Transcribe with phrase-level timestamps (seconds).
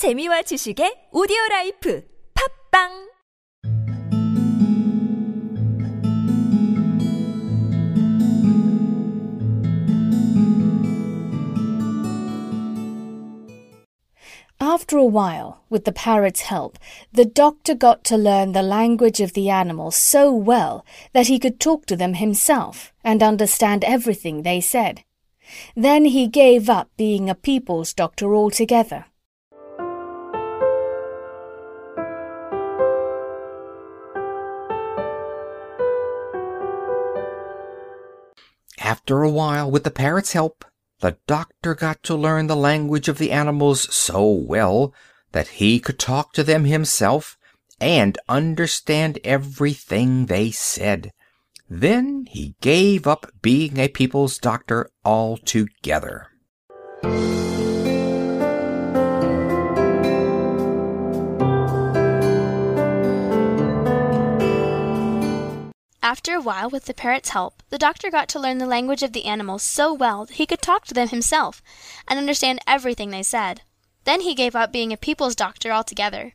[0.00, 3.10] 재미와 지식의 오디오 라이프 팝빵
[14.58, 16.78] After a while, with the parrot's help,
[17.12, 21.60] the doctor got to learn the language of the animals so well that he could
[21.60, 25.04] talk to them himself and understand everything they said.
[25.76, 29.04] Then he gave up being a people's doctor altogether.
[38.90, 40.64] After a while, with the parrot's help,
[40.98, 44.92] the doctor got to learn the language of the animals so well
[45.30, 47.38] that he could talk to them himself
[47.80, 51.12] and understand everything they said.
[51.68, 56.26] Then he gave up being a people's doctor altogether.
[66.10, 69.12] After a while, with the parrot's help, the doctor got to learn the language of
[69.12, 71.62] the animals so well that he could talk to them himself
[72.08, 73.62] and understand everything they said.
[74.02, 76.34] Then he gave up being a people's doctor altogether.